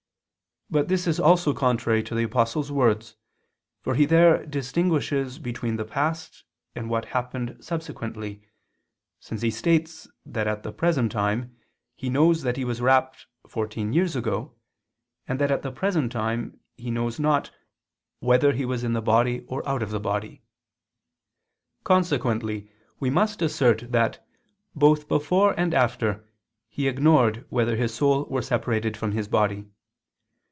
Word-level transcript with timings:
But 0.73 0.87
this 0.87 1.19
also 1.19 1.51
is 1.51 1.57
contrary 1.57 2.01
to 2.01 2.15
the 2.15 2.23
Apostle's 2.23 2.71
words, 2.71 3.17
for 3.81 3.93
he 3.93 4.05
there 4.05 4.45
distinguishes 4.45 5.37
between 5.37 5.75
the 5.75 5.83
past 5.83 6.45
and 6.73 6.89
what 6.89 7.03
happened 7.07 7.57
subsequently, 7.59 8.43
since 9.19 9.41
he 9.41 9.51
states 9.51 10.07
that 10.25 10.47
at 10.47 10.63
the 10.63 10.71
present 10.71 11.11
time 11.11 11.57
he 11.93 12.09
knows 12.09 12.43
that 12.43 12.55
he 12.55 12.63
was 12.63 12.79
rapt 12.79 13.25
"fourteen 13.45 13.91
years 13.91 14.15
ago," 14.15 14.55
and 15.27 15.39
that 15.41 15.51
at 15.51 15.61
the 15.61 15.73
present 15.73 16.09
time 16.09 16.57
he 16.77 16.89
knows 16.89 17.19
not 17.19 17.51
"whether 18.19 18.53
he 18.53 18.63
was 18.63 18.81
in 18.81 18.93
the 18.93 19.01
body 19.01 19.43
or 19.49 19.67
out 19.67 19.83
of 19.83 19.91
the 19.91 19.99
body." 19.99 20.41
Consequently 21.83 22.71
we 22.97 23.09
must 23.09 23.41
assert 23.41 23.91
that 23.91 24.25
both 24.73 25.09
before 25.09 25.51
and 25.59 25.73
after 25.73 26.23
he 26.69 26.87
ignored 26.87 27.45
whether 27.49 27.75
his 27.75 27.93
soul 27.93 28.23
were 28.29 28.41
separated 28.41 28.95
from 28.95 29.11
his 29.11 29.27
body. 29.27 29.67